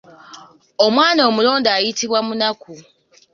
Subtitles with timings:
[0.85, 2.73] Omwana omulonde ayitibwa munaku.